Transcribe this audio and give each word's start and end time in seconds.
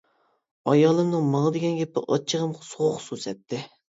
ئايالىمنىڭ 0.71 1.27
ماڭا 1.33 1.51
دېگەن 1.57 1.75
گېپى 1.79 2.03
ئاچچىقىمغا 2.05 2.65
سوغۇق 2.71 2.97
سۇ 3.09 3.19
سەپتى. 3.27 3.61